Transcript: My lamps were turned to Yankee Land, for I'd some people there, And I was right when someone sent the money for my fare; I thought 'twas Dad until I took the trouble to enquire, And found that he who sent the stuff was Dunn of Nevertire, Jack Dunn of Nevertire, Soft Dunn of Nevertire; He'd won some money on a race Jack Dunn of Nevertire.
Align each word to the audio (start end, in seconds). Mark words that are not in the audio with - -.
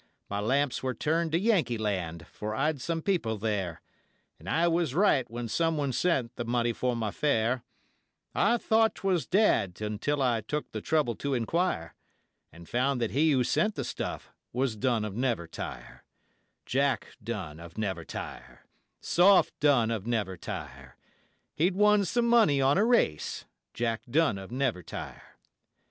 My 0.31 0.39
lamps 0.39 0.81
were 0.81 0.95
turned 0.95 1.31
to 1.33 1.39
Yankee 1.39 1.77
Land, 1.77 2.25
for 2.31 2.55
I'd 2.55 2.81
some 2.81 3.03
people 3.03 3.37
there, 3.37 3.83
And 4.39 4.49
I 4.49 4.67
was 4.67 4.95
right 4.95 5.29
when 5.29 5.47
someone 5.47 5.93
sent 5.93 6.37
the 6.37 6.43
money 6.43 6.73
for 6.73 6.95
my 6.95 7.11
fare; 7.11 7.61
I 8.33 8.57
thought 8.57 8.95
'twas 8.95 9.27
Dad 9.27 9.79
until 9.79 10.19
I 10.19 10.41
took 10.41 10.71
the 10.71 10.81
trouble 10.81 11.13
to 11.17 11.35
enquire, 11.35 11.93
And 12.51 12.67
found 12.67 12.99
that 12.99 13.11
he 13.11 13.29
who 13.29 13.43
sent 13.43 13.75
the 13.75 13.83
stuff 13.83 14.31
was 14.51 14.75
Dunn 14.75 15.05
of 15.05 15.13
Nevertire, 15.15 16.03
Jack 16.65 17.09
Dunn 17.23 17.59
of 17.59 17.75
Nevertire, 17.77 18.65
Soft 19.01 19.53
Dunn 19.59 19.91
of 19.91 20.07
Nevertire; 20.07 20.95
He'd 21.53 21.75
won 21.75 22.05
some 22.05 22.25
money 22.25 22.59
on 22.59 22.79
a 22.79 22.85
race 22.85 23.45
Jack 23.75 24.01
Dunn 24.09 24.39
of 24.39 24.49
Nevertire. 24.51 25.37